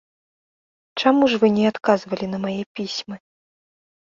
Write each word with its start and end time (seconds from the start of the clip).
—Чаму 1.03 1.23
ж 1.33 1.39
вы 1.43 1.47
не 1.57 1.65
адказвалі 1.73 2.25
на 2.33 2.37
мае 2.47 2.57
пісьмы? 2.81 3.15